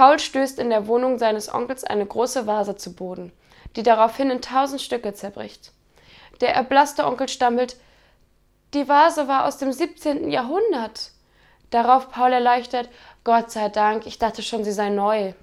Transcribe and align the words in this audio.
Paul 0.00 0.18
stößt 0.18 0.58
in 0.58 0.70
der 0.70 0.86
Wohnung 0.86 1.18
seines 1.18 1.52
Onkels 1.52 1.84
eine 1.84 2.06
große 2.06 2.46
Vase 2.46 2.74
zu 2.74 2.94
Boden, 2.94 3.32
die 3.76 3.82
daraufhin 3.82 4.30
in 4.30 4.40
tausend 4.40 4.80
Stücke 4.80 5.12
zerbricht. 5.12 5.72
Der 6.40 6.54
erblasste 6.54 7.04
Onkel 7.04 7.28
stammelt, 7.28 7.76
die 8.72 8.88
Vase 8.88 9.28
war 9.28 9.44
aus 9.44 9.58
dem 9.58 9.74
17. 9.74 10.30
Jahrhundert. 10.30 11.10
Darauf 11.68 12.10
Paul 12.10 12.32
erleichtert, 12.32 12.88
Gott 13.24 13.50
sei 13.50 13.68
Dank, 13.68 14.06
ich 14.06 14.18
dachte 14.18 14.40
schon, 14.42 14.64
sie 14.64 14.72
sei 14.72 14.88
neu. 14.88 15.34